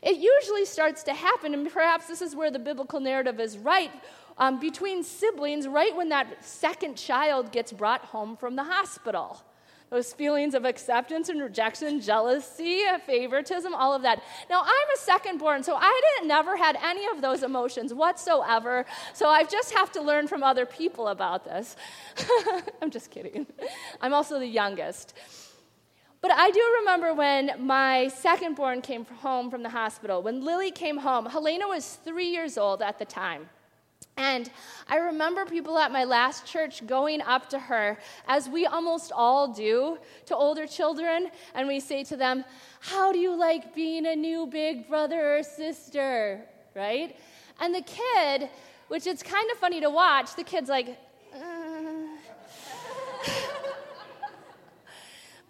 It 0.01 0.17
usually 0.17 0.65
starts 0.65 1.03
to 1.03 1.13
happen, 1.13 1.53
and 1.53 1.71
perhaps 1.71 2.07
this 2.07 2.21
is 2.21 2.35
where 2.35 2.49
the 2.49 2.59
biblical 2.59 2.99
narrative 2.99 3.39
is 3.39 3.57
right. 3.57 3.91
Um, 4.37 4.59
between 4.59 5.03
siblings, 5.03 5.67
right 5.67 5.95
when 5.95 6.09
that 6.09 6.43
second 6.43 6.95
child 6.95 7.51
gets 7.51 7.71
brought 7.71 8.05
home 8.05 8.35
from 8.35 8.55
the 8.55 8.63
hospital 8.63 9.43
those 9.91 10.13
feelings 10.13 10.53
of 10.53 10.63
acceptance 10.63 11.27
and 11.27 11.41
rejection, 11.41 11.99
jealousy, 11.99 12.79
favoritism, 13.05 13.75
all 13.75 13.93
of 13.93 14.01
that. 14.03 14.23
Now, 14.49 14.61
I'm 14.61 14.87
a 14.95 14.97
second 14.97 15.37
born, 15.37 15.63
so 15.63 15.75
I 15.75 16.01
didn't 16.15 16.29
never 16.29 16.55
had 16.55 16.77
any 16.81 17.05
of 17.07 17.21
those 17.21 17.43
emotions 17.43 17.93
whatsoever. 17.93 18.85
So 19.13 19.27
I 19.27 19.43
just 19.43 19.73
have 19.73 19.91
to 19.91 20.01
learn 20.01 20.29
from 20.29 20.43
other 20.43 20.65
people 20.65 21.09
about 21.09 21.43
this. 21.43 21.75
I'm 22.81 22.89
just 22.89 23.11
kidding. 23.11 23.45
I'm 23.99 24.13
also 24.13 24.39
the 24.39 24.47
youngest. 24.47 25.13
But 26.21 26.31
I 26.31 26.51
do 26.51 26.77
remember 26.79 27.13
when 27.13 27.51
my 27.59 28.07
second 28.07 28.55
born 28.55 28.81
came 28.81 29.03
home 29.03 29.51
from 29.51 29.61
the 29.61 29.69
hospital. 29.69 30.23
When 30.23 30.45
Lily 30.45 30.71
came 30.71 30.99
home, 30.99 31.25
Helena 31.25 31.67
was 31.67 31.95
three 32.05 32.29
years 32.29 32.57
old 32.57 32.81
at 32.81 32.97
the 32.97 33.05
time. 33.05 33.49
And 34.17 34.51
I 34.87 34.97
remember 34.97 35.45
people 35.45 35.77
at 35.77 35.91
my 35.91 36.03
last 36.03 36.45
church 36.45 36.85
going 36.85 37.21
up 37.21 37.49
to 37.49 37.59
her, 37.59 37.97
as 38.27 38.49
we 38.49 38.65
almost 38.65 39.11
all 39.13 39.47
do 39.47 39.97
to 40.25 40.35
older 40.35 40.67
children, 40.67 41.29
and 41.55 41.67
we 41.67 41.79
say 41.79 42.03
to 42.05 42.17
them, 42.17 42.43
How 42.81 43.11
do 43.11 43.19
you 43.19 43.35
like 43.35 43.73
being 43.73 44.05
a 44.05 44.15
new 44.15 44.47
big 44.47 44.87
brother 44.87 45.37
or 45.37 45.43
sister? 45.43 46.41
Right? 46.75 47.15
And 47.59 47.73
the 47.73 47.81
kid, 47.81 48.49
which 48.89 49.07
it's 49.07 49.23
kind 49.23 49.49
of 49.51 49.57
funny 49.57 49.81
to 49.81 49.89
watch, 49.89 50.35
the 50.35 50.43
kid's 50.43 50.69
like, 50.69 50.97
uh. 51.33 51.37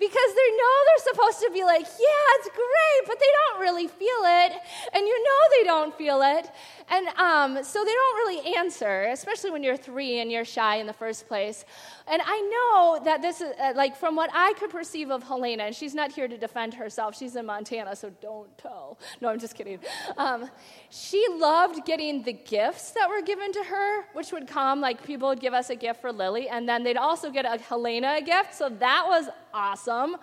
because 0.01 0.33
they 0.33 0.49
know 0.57 0.75
they're 0.87 1.13
supposed 1.13 1.39
to 1.41 1.51
be 1.53 1.63
like, 1.63 1.85
yeah, 1.85 2.37
it's 2.39 2.49
great, 2.49 3.01
but 3.05 3.19
they 3.19 3.31
don't 3.37 3.61
really 3.61 3.87
feel 3.87 4.21
it. 4.23 4.53
And 4.93 5.05
you 5.05 5.23
know 5.23 5.39
they 5.59 5.63
don't 5.63 5.95
feel 5.95 6.21
it. 6.23 6.49
And 6.91 7.07
um, 7.17 7.63
so 7.63 7.83
they 7.85 7.91
don't 7.91 8.15
really 8.17 8.55
answer, 8.57 9.03
especially 9.13 9.49
when 9.49 9.63
you're 9.63 9.77
three 9.77 10.19
and 10.19 10.29
you're 10.29 10.43
shy 10.43 10.75
in 10.75 10.87
the 10.87 10.93
first 10.93 11.25
place. 11.25 11.63
And 12.05 12.21
I 12.23 12.41
know 12.41 13.03
that 13.05 13.21
this 13.21 13.39
is, 13.39 13.53
uh, 13.57 13.71
like, 13.77 13.95
from 13.95 14.17
what 14.17 14.29
I 14.33 14.53
could 14.59 14.69
perceive 14.69 15.09
of 15.09 15.23
Helena, 15.23 15.63
and 15.63 15.75
she's 15.75 15.95
not 15.95 16.11
here 16.11 16.27
to 16.27 16.37
defend 16.37 16.73
herself, 16.73 17.17
she's 17.17 17.37
in 17.37 17.45
Montana, 17.45 17.95
so 17.95 18.11
don't 18.21 18.55
tell. 18.57 18.99
No, 19.21 19.29
I'm 19.29 19.39
just 19.39 19.55
kidding. 19.55 19.79
Um, 20.17 20.49
she 20.89 21.25
loved 21.37 21.85
getting 21.85 22.23
the 22.23 22.33
gifts 22.33 22.91
that 22.91 23.07
were 23.07 23.21
given 23.21 23.53
to 23.53 23.63
her, 23.63 24.03
which 24.11 24.33
would 24.33 24.47
come, 24.47 24.81
like, 24.81 25.01
people 25.01 25.29
would 25.29 25.39
give 25.39 25.53
us 25.53 25.69
a 25.69 25.75
gift 25.77 26.01
for 26.01 26.11
Lily, 26.11 26.49
and 26.49 26.67
then 26.67 26.83
they'd 26.83 26.97
also 26.97 27.31
get 27.31 27.45
a 27.45 27.57
Helena 27.57 28.15
a 28.17 28.21
gift, 28.21 28.53
so 28.53 28.67
that 28.67 29.05
was 29.07 29.29
awesome. 29.53 30.17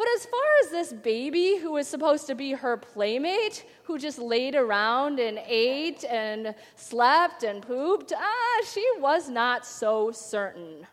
But 0.00 0.08
as 0.16 0.24
far 0.24 0.40
as 0.64 0.70
this 0.70 0.92
baby 0.94 1.58
who 1.58 1.72
was 1.72 1.86
supposed 1.86 2.26
to 2.28 2.34
be 2.34 2.52
her 2.52 2.78
playmate, 2.78 3.66
who 3.82 3.98
just 3.98 4.18
laid 4.18 4.54
around 4.54 5.20
and 5.20 5.38
ate 5.46 6.04
and 6.04 6.54
slept 6.74 7.42
and 7.42 7.60
pooped, 7.60 8.10
ah, 8.16 8.64
she 8.72 8.82
was 8.98 9.28
not 9.28 9.66
so 9.66 10.10
certain. 10.10 10.86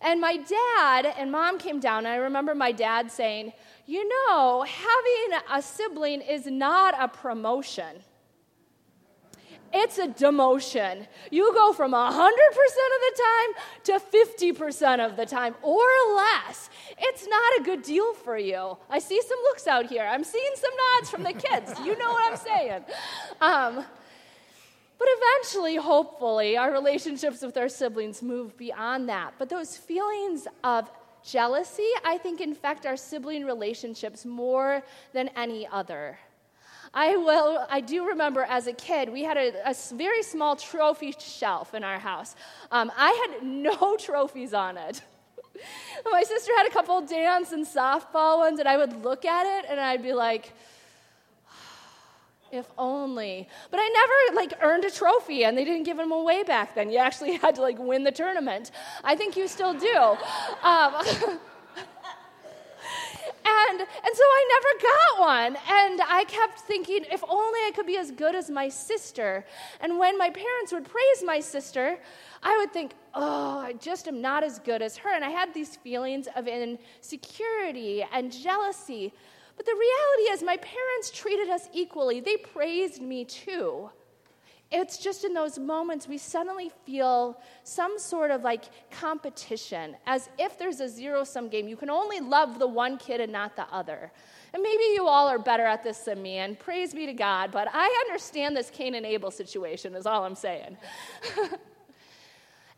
And 0.00 0.22
my 0.22 0.38
dad 0.38 1.14
and 1.18 1.30
mom 1.30 1.58
came 1.58 1.80
down, 1.80 2.06
and 2.06 2.08
I 2.08 2.16
remember 2.16 2.54
my 2.54 2.72
dad 2.72 3.12
saying, 3.12 3.52
You 3.84 4.08
know, 4.08 4.62
having 4.66 5.40
a 5.52 5.60
sibling 5.60 6.22
is 6.22 6.46
not 6.46 6.94
a 6.98 7.08
promotion 7.08 8.02
it's 9.72 9.98
a 9.98 10.08
demotion. 10.08 11.06
You 11.30 11.52
go 11.52 11.72
from 11.72 11.92
100% 11.92 12.14
of 12.14 13.00
the 13.06 13.22
time 13.22 13.64
to 13.84 14.00
50% 14.00 15.04
of 15.04 15.16
the 15.16 15.26
time 15.26 15.54
or 15.62 15.86
less. 16.16 16.70
It's 16.98 17.26
not 17.26 17.60
a 17.60 17.62
good 17.62 17.82
deal 17.82 18.14
for 18.14 18.38
you. 18.38 18.76
I 18.88 18.98
see 18.98 19.20
some 19.22 19.38
looks 19.44 19.66
out 19.66 19.86
here. 19.86 20.04
I'm 20.04 20.24
seeing 20.24 20.52
some 20.56 20.70
nods 20.96 21.10
from 21.10 21.22
the 21.22 21.32
kids. 21.32 21.78
You 21.84 21.98
know 21.98 22.10
what 22.10 22.32
I'm 22.32 22.38
saying. 22.38 22.84
Um, 23.40 23.84
but 24.98 25.08
eventually, 25.10 25.76
hopefully, 25.76 26.56
our 26.56 26.72
relationships 26.72 27.42
with 27.42 27.56
our 27.56 27.68
siblings 27.68 28.22
move 28.22 28.56
beyond 28.56 29.08
that. 29.08 29.34
But 29.38 29.48
those 29.48 29.76
feelings 29.76 30.48
of 30.64 30.90
jealousy, 31.24 31.88
I 32.04 32.18
think, 32.18 32.40
infect 32.40 32.84
our 32.84 32.96
sibling 32.96 33.44
relationships 33.44 34.24
more 34.24 34.82
than 35.12 35.28
any 35.36 35.68
other. 35.68 36.18
I 36.94 37.16
will. 37.16 37.66
I 37.70 37.80
do 37.80 38.06
remember 38.06 38.42
as 38.42 38.66
a 38.66 38.72
kid, 38.72 39.10
we 39.10 39.24
had 39.24 39.36
a, 39.36 39.70
a 39.70 39.74
very 39.94 40.22
small 40.22 40.56
trophy 40.56 41.14
shelf 41.18 41.74
in 41.74 41.84
our 41.84 41.98
house. 41.98 42.34
Um, 42.70 42.90
I 42.96 43.28
had 43.28 43.46
no 43.46 43.96
trophies 43.98 44.54
on 44.54 44.76
it. 44.76 45.02
My 46.10 46.22
sister 46.22 46.52
had 46.56 46.66
a 46.66 46.70
couple 46.70 47.00
dance 47.02 47.52
and 47.52 47.66
softball 47.66 48.38
ones, 48.38 48.58
and 48.60 48.68
I 48.68 48.76
would 48.76 49.04
look 49.04 49.24
at 49.24 49.46
it 49.58 49.70
and 49.70 49.80
I'd 49.80 50.02
be 50.02 50.12
like, 50.12 50.52
if 52.50 52.66
only. 52.78 53.48
But 53.70 53.80
I 53.80 53.88
never 53.88 54.36
like 54.36 54.52
earned 54.62 54.84
a 54.84 54.90
trophy, 54.90 55.44
and 55.44 55.56
they 55.56 55.64
didn't 55.64 55.84
give 55.84 55.96
them 55.96 56.12
away 56.12 56.42
back 56.42 56.74
then. 56.74 56.90
You 56.90 56.98
actually 56.98 57.36
had 57.42 57.56
to 57.56 57.62
like 57.62 57.78
win 57.78 58.04
the 58.04 58.12
tournament. 58.12 58.70
I 59.04 59.16
think 59.16 59.36
you 59.36 59.48
still 59.48 59.74
do. 59.74 60.16
Um, 60.62 61.38
And, 63.70 63.80
and 63.80 64.14
so 64.14 64.22
I 64.22 64.48
never 64.54 64.72
got 64.82 65.20
one. 65.20 65.56
And 65.68 66.00
I 66.08 66.24
kept 66.24 66.60
thinking, 66.60 67.04
if 67.10 67.22
only 67.28 67.60
I 67.66 67.72
could 67.74 67.86
be 67.86 67.96
as 67.96 68.10
good 68.10 68.34
as 68.34 68.50
my 68.50 68.68
sister. 68.68 69.44
And 69.80 69.98
when 69.98 70.16
my 70.16 70.30
parents 70.30 70.72
would 70.72 70.84
praise 70.84 71.22
my 71.24 71.40
sister, 71.40 71.98
I 72.42 72.56
would 72.58 72.72
think, 72.72 72.92
oh, 73.14 73.58
I 73.58 73.72
just 73.74 74.08
am 74.08 74.20
not 74.20 74.44
as 74.44 74.58
good 74.58 74.82
as 74.82 74.96
her. 74.98 75.14
And 75.14 75.24
I 75.24 75.30
had 75.30 75.52
these 75.52 75.76
feelings 75.76 76.28
of 76.36 76.46
insecurity 76.46 78.04
and 78.12 78.32
jealousy. 78.32 79.12
But 79.56 79.66
the 79.66 79.72
reality 79.74 80.32
is, 80.32 80.42
my 80.42 80.56
parents 80.56 81.10
treated 81.10 81.48
us 81.48 81.68
equally. 81.72 82.20
They 82.20 82.36
praised 82.36 83.02
me 83.02 83.24
too 83.24 83.90
it's 84.70 84.98
just 84.98 85.24
in 85.24 85.32
those 85.32 85.58
moments 85.58 86.06
we 86.06 86.18
suddenly 86.18 86.70
feel 86.84 87.40
some 87.64 87.98
sort 87.98 88.30
of 88.30 88.42
like 88.42 88.64
competition, 88.90 89.96
as 90.06 90.28
if 90.38 90.58
there's 90.58 90.80
a 90.80 90.88
zero 90.88 91.24
sum 91.24 91.48
game. 91.48 91.68
You 91.68 91.76
can 91.76 91.88
only 91.88 92.20
love 92.20 92.58
the 92.58 92.66
one 92.66 92.98
kid 92.98 93.20
and 93.20 93.32
not 93.32 93.56
the 93.56 93.66
other. 93.72 94.12
And 94.52 94.62
maybe 94.62 94.82
you 94.94 95.06
all 95.06 95.26
are 95.28 95.38
better 95.38 95.64
at 95.64 95.82
this 95.82 95.98
than 96.00 96.20
me, 96.20 96.38
and 96.38 96.58
praise 96.58 96.92
be 96.92 97.06
to 97.06 97.14
God, 97.14 97.50
but 97.50 97.68
I 97.72 98.04
understand 98.06 98.56
this 98.56 98.70
Cain 98.70 98.94
and 98.94 99.06
Abel 99.06 99.30
situation, 99.30 99.94
is 99.94 100.06
all 100.06 100.24
I'm 100.24 100.34
saying. 100.34 100.76
and 101.38 101.48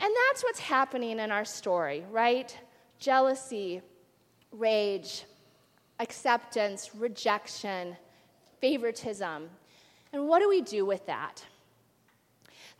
that's 0.00 0.42
what's 0.42 0.60
happening 0.60 1.18
in 1.18 1.30
our 1.30 1.44
story, 1.44 2.04
right? 2.10 2.56
Jealousy, 2.98 3.82
rage, 4.52 5.24
acceptance, 5.98 6.90
rejection, 6.94 7.96
favoritism. 8.60 9.48
And 10.12 10.28
what 10.28 10.40
do 10.40 10.48
we 10.48 10.60
do 10.60 10.84
with 10.84 11.06
that? 11.06 11.44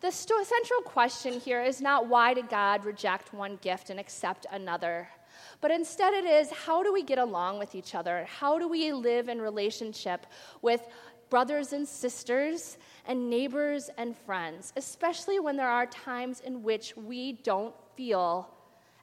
The 0.01 0.11
st- 0.11 0.47
central 0.47 0.81
question 0.81 1.39
here 1.39 1.63
is 1.63 1.83
not 1.83 2.09
why 2.09 2.33
did 2.33 2.49
God 2.49 2.87
reject 2.87 3.35
one 3.35 3.59
gift 3.61 3.91
and 3.91 4.01
accept 4.01 4.47
another, 4.51 5.07
but 5.61 5.71
instead 5.71 6.15
it 6.15 6.25
is 6.25 6.51
how 6.51 6.83
do 6.83 6.91
we 6.91 7.03
get 7.03 7.19
along 7.19 7.59
with 7.59 7.75
each 7.75 7.95
other? 7.95 8.27
How 8.27 8.59
do 8.59 8.67
we 8.67 8.95
live 8.95 9.29
in 9.29 9.43
relationship 9.43 10.25
with 10.63 10.81
brothers 11.29 11.75
and 11.75 11.87
sisters 11.87 12.79
and 13.07 13.29
neighbors 13.29 13.91
and 13.99 14.17
friends, 14.17 14.73
especially 14.75 15.39
when 15.39 15.59
there 15.59 15.69
are 15.69 15.85
times 15.85 16.41
in 16.41 16.63
which 16.63 16.97
we 16.97 17.33
don't 17.33 17.75
feel 17.95 18.49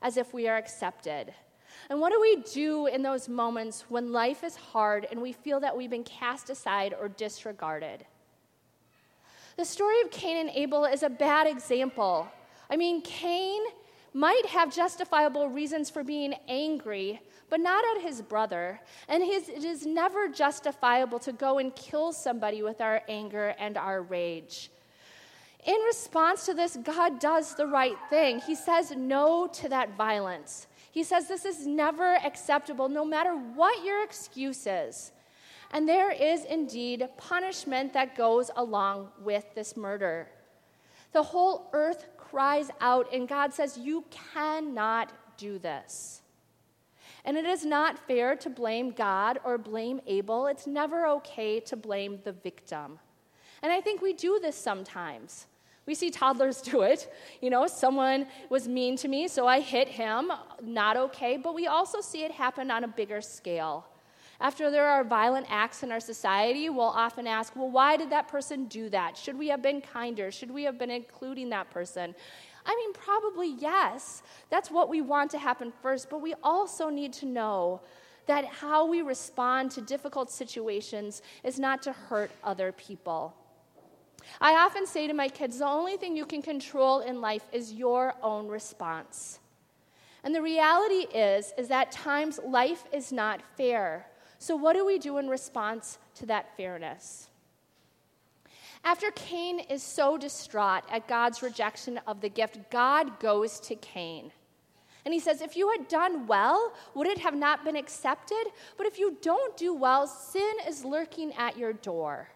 as 0.02 0.18
if 0.18 0.34
we 0.34 0.48
are 0.48 0.58
accepted? 0.58 1.32
And 1.92 2.02
what 2.02 2.12
do 2.12 2.20
we 2.20 2.38
do 2.38 2.88
in 2.88 3.04
those 3.04 3.30
moments 3.30 3.86
when 3.88 4.12
life 4.12 4.44
is 4.44 4.56
hard 4.56 5.06
and 5.12 5.22
we 5.22 5.32
feel 5.32 5.60
that 5.60 5.78
we've 5.78 5.92
been 5.92 6.04
cast 6.04 6.50
aside 6.50 6.96
or 7.00 7.08
disregarded? 7.08 8.04
The 9.58 9.66
story 9.66 10.00
of 10.02 10.12
Cain 10.12 10.38
and 10.38 10.52
Abel 10.52 10.86
is 10.86 11.02
a 11.02 11.10
bad 11.10 11.48
example. 11.48 12.28
I 12.70 12.78
mean, 12.78 13.02
Cain 13.02 13.64
might 14.14 14.46
have 14.46 14.74
justifiable 14.74 15.50
reasons 15.50 15.90
for 15.90 16.04
being 16.04 16.36
angry, 16.48 17.20
but 17.50 17.60
not 17.60 17.84
at 17.96 18.04
his 18.04 18.22
brother. 18.22 18.80
And 19.10 19.24
his, 19.24 19.50
it 19.50 19.64
is 19.64 19.84
never 19.84 20.28
justifiable 20.28 21.18
to 21.20 21.34
go 21.34 21.58
and 21.58 21.76
kill 21.76 22.14
somebody 22.14 22.62
with 22.62 22.82
our 22.82 23.02
anger 23.10 23.56
and 23.58 23.78
our 23.78 24.04
rage. 24.04 24.70
In 25.66 25.80
response 25.88 26.46
to 26.46 26.54
this, 26.54 26.78
God 26.84 27.20
does 27.20 27.56
the 27.56 27.66
right 27.66 27.98
thing. 28.12 28.40
He 28.40 28.54
says 28.54 28.92
no 28.92 29.48
to 29.54 29.70
that 29.70 29.98
violence. 29.98 30.68
He 30.92 31.04
says 31.04 31.28
this 31.28 31.46
is 31.46 31.66
never 31.66 32.16
acceptable, 32.24 32.90
no 32.90 33.04
matter 33.04 33.34
what 33.34 33.84
your 33.84 34.04
excuse 34.04 34.68
is. 34.68 35.12
And 35.72 35.88
there 35.88 36.12
is 36.12 36.46
indeed 36.46 37.08
punishment 37.18 37.94
that 37.94 38.16
goes 38.16 38.50
along 38.56 39.10
with 39.22 39.46
this 39.56 39.76
murder. 39.76 40.30
The 41.14 41.24
whole 41.24 41.70
earth 41.74 42.06
cries 42.18 42.70
out, 42.80 43.14
and 43.14 43.28
God 43.28 43.54
says, 43.54 43.78
You 43.78 44.06
cannot 44.34 45.12
do 45.38 45.60
this. 45.60 46.22
And 47.26 47.36
it 47.36 47.46
is 47.46 47.66
not 47.66 48.00
fair 48.08 48.36
to 48.38 48.50
blame 48.50 48.92
God 48.92 49.40
or 49.44 49.58
blame 49.58 50.00
Abel. 50.08 50.48
It's 50.48 50.66
never 50.66 51.08
okay 51.08 51.60
to 51.62 51.76
blame 51.76 52.20
the 52.24 52.32
victim. 52.32 53.00
And 53.62 53.72
I 53.72 53.82
think 53.82 54.02
we 54.02 54.14
do 54.14 54.40
this 54.42 54.56
sometimes. 54.56 55.48
We 55.86 55.96
see 55.96 56.10
toddlers 56.10 56.62
do 56.72 56.84
it. 56.84 57.12
You 57.42 57.50
know, 57.50 57.68
someone 57.68 58.28
was 58.50 58.68
mean 58.68 58.96
to 58.98 59.08
me, 59.08 59.28
so 59.28 59.48
I 59.48 59.60
hit 59.60 59.88
him. 59.88 60.32
Not 60.62 60.96
okay. 60.98 61.38
But 61.38 61.54
we 61.54 61.68
also 61.68 62.00
see 62.00 62.24
it 62.24 62.32
happen 62.32 62.72
on 62.72 62.84
a 62.84 62.88
bigger 62.88 63.22
scale. 63.22 63.86
After 64.40 64.70
there 64.70 64.86
are 64.88 65.04
violent 65.04 65.48
acts 65.50 65.82
in 65.82 65.92
our 65.92 66.00
society, 66.00 66.70
we'll 66.70 66.86
often 66.86 67.26
ask, 67.26 67.56
well, 67.56 67.72
why 67.72 67.98
did 67.98 68.12
that 68.12 68.28
person 68.28 68.66
do 68.66 68.90
that? 68.90 69.18
Should 69.18 69.38
we 69.38 69.48
have 69.48 69.64
been 69.64 69.82
kinder? 69.82 70.32
Should 70.32 70.52
we 70.52 70.64
have 70.64 70.78
been 70.78 70.92
including 70.92 71.50
that 71.50 71.72
person? 71.72 72.14
I 72.66 72.76
mean, 72.76 72.94
probably 72.94 73.56
yes. 73.60 74.22
That's 74.50 74.70
what 74.70 74.90
we 74.90 75.02
want 75.02 75.32
to 75.32 75.40
happen 75.40 75.74
first, 75.82 76.10
but 76.10 76.22
we 76.22 76.36
also 76.44 76.90
need 76.90 77.14
to 77.14 77.26
know 77.26 77.82
that 78.28 78.46
how 78.46 78.86
we 78.86 79.02
respond 79.02 79.72
to 79.72 79.82
difficult 79.82 80.30
situations 80.30 81.22
is 81.44 81.58
not 81.58 81.82
to 81.84 81.94
hurt 81.94 82.30
other 82.44 82.72
people. 82.74 83.34
I 84.42 84.56
often 84.56 84.86
say 84.86 85.08
to 85.08 85.14
my 85.14 85.30
kids, 85.30 85.60
the 85.60 85.66
only 85.66 85.98
thing 85.98 86.16
you 86.16 86.26
can 86.26 86.42
control 86.42 87.00
in 87.00 87.22
life 87.22 87.48
is 87.52 87.74
your 87.74 88.14
own 88.22 88.48
response. 88.50 89.40
And 90.24 90.36
the 90.36 90.42
reality 90.42 91.08
is 91.16 91.54
is 91.58 91.70
that 91.70 91.92
times 91.92 92.40
life 92.46 92.84
is 92.92 93.14
not 93.14 93.42
fair. 93.56 94.08
So, 94.40 94.56
what 94.56 94.74
do 94.74 94.86
we 94.86 95.00
do 95.00 95.18
in 95.18 95.28
response 95.28 95.98
to 96.16 96.26
that 96.28 96.56
fairness? 96.56 97.30
After 98.84 99.12
Cain 99.12 99.60
is 99.60 99.84
so 99.84 100.18
distraught 100.18 100.84
at 100.90 101.08
God's 101.08 101.42
rejection 101.42 102.00
of 102.08 102.22
the 102.22 102.30
gift, 102.30 102.70
God 102.70 103.20
goes 103.20 103.60
to 103.62 103.76
Cain. 103.76 104.32
And 105.04 105.14
he 105.14 105.20
says, 105.20 105.42
If 105.42 105.56
you 105.56 105.70
had 105.70 105.88
done 105.88 106.28
well, 106.28 106.74
would 106.94 107.08
it 107.08 107.18
have 107.20 107.36
not 107.36 107.64
been 107.64 107.76
accepted? 107.76 108.44
But 108.78 108.88
if 108.88 109.00
you 109.00 109.18
don't 109.22 109.56
do 109.58 109.74
well, 109.74 110.06
sin 110.06 110.52
is 110.68 110.86
lurking 110.86 111.34
at 111.34 111.58
your 111.58 111.74
door. 111.74 112.30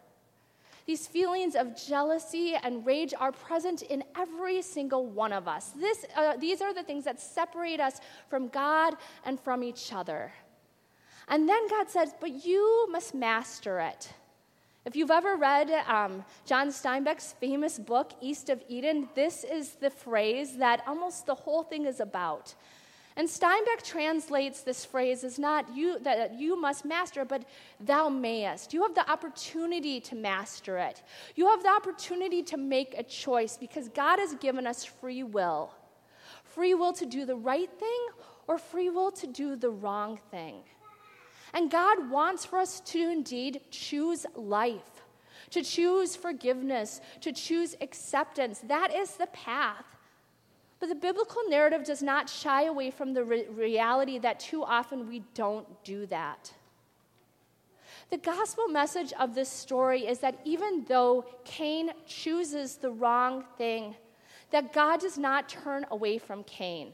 These 0.86 1.06
feelings 1.06 1.56
of 1.56 1.76
jealousy 1.76 2.56
and 2.62 2.86
rage 2.86 3.14
are 3.18 3.32
present 3.32 3.84
in 3.84 4.04
every 4.18 4.62
single 4.62 5.06
one 5.06 5.32
of 5.32 5.48
us. 5.48 5.72
This, 5.72 6.06
uh, 6.16 6.38
these 6.38 6.62
are 6.62 6.74
the 6.74 6.84
things 6.84 7.04
that 7.04 7.20
separate 7.20 7.80
us 7.80 8.02
from 8.30 8.48
God 8.48 8.96
and 9.26 9.40
from 9.40 9.64
each 9.64 9.94
other. 9.94 10.34
And 11.32 11.48
then 11.48 11.68
God 11.70 11.90
says, 11.90 12.14
But 12.20 12.46
you 12.46 12.88
must 12.92 13.16
master 13.16 13.80
it. 13.80 14.14
If 14.86 14.96
you've 14.96 15.12
ever 15.12 15.38
read 15.38 15.70
um, 15.88 16.26
John 16.46 16.70
Steinbeck's 16.70 17.34
famous 17.34 17.80
book, 17.80 18.12
East 18.20 18.50
of 18.50 18.62
Eden, 18.68 19.08
this 19.16 19.44
is 19.44 19.76
the 19.76 19.90
phrase 19.90 20.58
that 20.58 20.84
almost 20.86 21.26
the 21.26 21.36
whole 21.36 21.64
thing 21.64 21.86
is 21.86 22.00
about. 22.00 22.54
And 23.16 23.28
Steinbeck 23.28 23.84
translates 23.84 24.62
this 24.62 24.84
phrase 24.84 25.24
as 25.24 25.38
not 25.38 25.74
you 25.76 26.00
that 26.00 26.40
you 26.40 26.60
must 26.60 26.84
master, 26.84 27.24
but 27.24 27.46
thou 27.80 28.10
mayest. 28.10 28.74
You 28.74 28.82
have 28.84 28.96
the 28.96 29.10
opportunity 29.10 30.00
to 30.02 30.16
master 30.16 30.78
it. 30.80 31.04
You 31.36 31.48
have 31.48 31.62
the 31.62 31.70
opportunity 31.70 32.42
to 32.44 32.58
make 32.58 32.96
a 32.98 33.04
choice 33.04 33.58
because 33.58 33.90
God 33.90 34.20
has 34.20 34.34
given 34.36 34.66
us 34.66 34.84
free 34.84 35.24
will. 35.24 35.72
Free 36.44 36.74
will 36.74 36.94
to 36.94 37.06
do 37.06 37.26
the 37.26 37.36
right 37.36 37.70
thing 37.80 38.08
or 38.48 38.58
free 38.58 38.90
will 38.90 39.12
to 39.12 39.28
do 39.28 39.56
the 39.56 39.70
wrong 39.70 40.20
thing. 40.32 40.64
And 41.54 41.70
God 41.70 42.10
wants 42.10 42.46
for 42.46 42.60
us 42.60 42.80
to 42.82 43.00
indeed 43.00 43.62
choose 43.72 44.26
life, 44.36 45.04
to 45.50 45.62
choose 45.62 46.16
forgiveness, 46.16 47.02
to 47.22 47.32
choose 47.32 47.76
acceptance. 47.82 48.60
That 48.68 48.94
is 48.94 49.16
the 49.16 49.28
path. 49.28 49.86
But 50.80 50.90
the 50.90 50.96
biblical 50.96 51.42
narrative 51.48 51.84
does 51.84 52.02
not 52.02 52.30
shy 52.30 52.64
away 52.64 52.90
from 52.90 53.14
the 53.14 53.24
re- 53.24 53.46
reality 53.50 54.18
that 54.20 54.40
too 54.40 54.64
often 54.64 55.08
we 55.08 55.24
don't 55.36 55.68
do 55.84 56.06
that. 56.08 56.52
The 58.10 58.18
gospel 58.18 58.68
message 58.68 59.14
of 59.20 59.36
this 59.36 59.48
story 59.48 60.08
is 60.08 60.20
that 60.20 60.40
even 60.44 60.84
though 60.88 61.26
Cain 61.46 61.92
chooses 62.06 62.78
the 62.78 62.92
wrong 62.92 63.46
thing, 63.58 63.96
that 64.50 64.74
God 64.74 65.00
does 65.00 65.18
not 65.18 65.48
turn 65.48 65.86
away 65.92 66.18
from 66.18 66.44
Cain. 66.44 66.94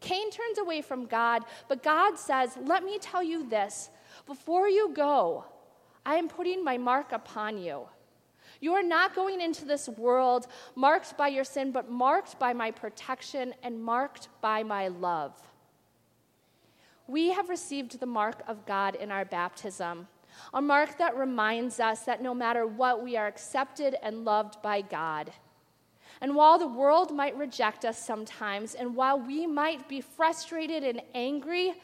Cain 0.00 0.30
turns 0.30 0.58
away 0.58 0.82
from 0.82 1.06
God, 1.06 1.44
but 1.68 1.82
God 1.82 2.18
says, 2.18 2.56
Let 2.64 2.84
me 2.84 2.98
tell 2.98 3.22
you 3.22 3.48
this 3.48 3.90
before 4.26 4.68
you 4.68 4.92
go, 4.94 5.44
I 6.04 6.16
am 6.16 6.28
putting 6.28 6.64
my 6.64 6.78
mark 6.78 7.12
upon 7.12 7.58
you. 7.58 7.86
You 8.60 8.74
are 8.74 8.82
not 8.82 9.14
going 9.14 9.40
into 9.40 9.64
this 9.64 9.88
world 9.88 10.46
marked 10.74 11.16
by 11.16 11.28
your 11.28 11.44
sin, 11.44 11.72
but 11.72 11.90
marked 11.90 12.38
by 12.38 12.52
my 12.52 12.70
protection 12.70 13.54
and 13.62 13.82
marked 13.82 14.28
by 14.40 14.62
my 14.62 14.88
love. 14.88 15.32
We 17.06 17.30
have 17.30 17.48
received 17.48 17.98
the 17.98 18.06
mark 18.06 18.42
of 18.46 18.66
God 18.66 18.94
in 18.94 19.10
our 19.10 19.24
baptism, 19.24 20.06
a 20.54 20.62
mark 20.62 20.98
that 20.98 21.16
reminds 21.16 21.80
us 21.80 22.00
that 22.04 22.22
no 22.22 22.34
matter 22.34 22.66
what, 22.66 23.02
we 23.02 23.16
are 23.16 23.26
accepted 23.26 23.96
and 24.02 24.24
loved 24.24 24.62
by 24.62 24.82
God. 24.82 25.32
And 26.20 26.34
while 26.34 26.58
the 26.58 26.66
world 26.66 27.14
might 27.14 27.36
reject 27.36 27.84
us 27.84 27.98
sometimes, 27.98 28.74
and 28.74 28.94
while 28.94 29.18
we 29.18 29.46
might 29.46 29.88
be 29.88 30.00
frustrated 30.00 30.84
and 30.84 31.00
angry, 31.14 31.74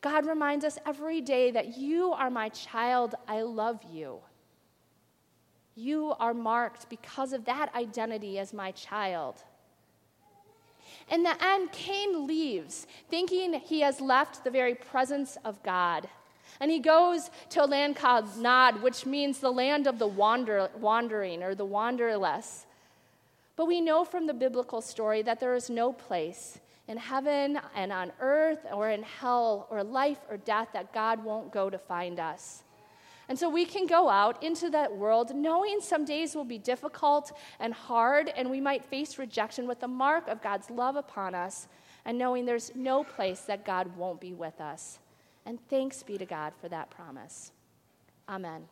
God 0.00 0.26
reminds 0.26 0.64
us 0.64 0.78
every 0.86 1.20
day 1.20 1.50
that 1.52 1.76
you 1.76 2.12
are 2.12 2.30
my 2.30 2.48
child, 2.48 3.14
I 3.26 3.42
love 3.42 3.80
you. 3.92 4.18
You 5.76 6.14
are 6.18 6.34
marked 6.34 6.88
because 6.88 7.32
of 7.32 7.44
that 7.44 7.72
identity 7.74 8.38
as 8.38 8.52
my 8.52 8.72
child. 8.72 9.44
In 11.10 11.22
the 11.22 11.36
end, 11.44 11.70
Cain 11.70 12.26
leaves, 12.26 12.86
thinking 13.08 13.52
he 13.54 13.80
has 13.80 14.00
left 14.00 14.42
the 14.42 14.50
very 14.50 14.74
presence 14.74 15.38
of 15.44 15.62
God. 15.62 16.08
And 16.60 16.70
he 16.70 16.80
goes 16.80 17.30
to 17.50 17.64
a 17.64 17.66
land 17.66 17.94
called 17.94 18.36
Nod, 18.38 18.82
which 18.82 19.06
means 19.06 19.38
the 19.38 19.52
land 19.52 19.86
of 19.86 19.98
the 19.98 20.06
wander, 20.06 20.68
wandering 20.80 21.42
or 21.42 21.54
the 21.54 21.64
wanderless. 21.64 22.66
But 23.58 23.66
we 23.66 23.80
know 23.80 24.04
from 24.04 24.28
the 24.28 24.34
biblical 24.34 24.80
story 24.80 25.20
that 25.22 25.40
there 25.40 25.56
is 25.56 25.68
no 25.68 25.92
place 25.92 26.60
in 26.86 26.96
heaven 26.96 27.58
and 27.74 27.92
on 27.92 28.12
earth 28.20 28.64
or 28.72 28.90
in 28.90 29.02
hell 29.02 29.66
or 29.68 29.82
life 29.82 30.20
or 30.30 30.36
death 30.36 30.68
that 30.74 30.92
God 30.94 31.24
won't 31.24 31.52
go 31.52 31.68
to 31.68 31.76
find 31.76 32.20
us. 32.20 32.62
And 33.28 33.36
so 33.36 33.50
we 33.50 33.64
can 33.64 33.88
go 33.88 34.08
out 34.08 34.40
into 34.44 34.70
that 34.70 34.96
world 34.96 35.34
knowing 35.34 35.80
some 35.80 36.04
days 36.04 36.36
will 36.36 36.44
be 36.44 36.58
difficult 36.58 37.32
and 37.58 37.74
hard, 37.74 38.32
and 38.36 38.48
we 38.48 38.60
might 38.60 38.84
face 38.84 39.18
rejection 39.18 39.66
with 39.66 39.80
the 39.80 39.88
mark 39.88 40.28
of 40.28 40.40
God's 40.40 40.70
love 40.70 40.94
upon 40.94 41.34
us, 41.34 41.66
and 42.04 42.16
knowing 42.16 42.46
there's 42.46 42.70
no 42.76 43.02
place 43.02 43.40
that 43.40 43.64
God 43.64 43.96
won't 43.96 44.20
be 44.20 44.34
with 44.34 44.60
us. 44.60 45.00
And 45.44 45.58
thanks 45.68 46.04
be 46.04 46.16
to 46.16 46.26
God 46.26 46.52
for 46.60 46.68
that 46.68 46.90
promise. 46.90 47.50
Amen. 48.28 48.68